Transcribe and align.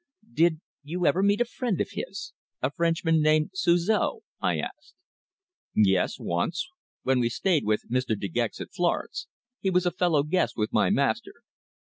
"Did 0.33 0.61
you 0.81 1.05
ever 1.05 1.21
meet 1.21 1.41
a 1.41 1.45
friend 1.45 1.79
of 1.79 1.89
his 1.91 2.33
a 2.59 2.71
Frenchman 2.71 3.21
named 3.21 3.51
Suzor?" 3.53 4.21
I 4.41 4.57
asked. 4.57 4.95
"Yes, 5.75 6.17
once. 6.19 6.67
When 7.03 7.19
we 7.19 7.29
stayed 7.29 7.65
with 7.65 7.87
Mr. 7.87 8.19
De 8.19 8.27
Gex 8.27 8.59
at 8.59 8.73
Florence. 8.73 9.27
He 9.59 9.69
was 9.69 9.85
a 9.85 9.91
fellow 9.91 10.23
guest 10.23 10.57
with 10.57 10.73
my 10.73 10.89
master." 10.89 11.43